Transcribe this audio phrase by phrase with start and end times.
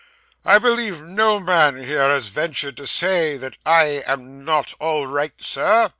[0.45, 5.33] 'I believe no man here has ventured to say that I am not all right,
[5.39, 5.89] Sir?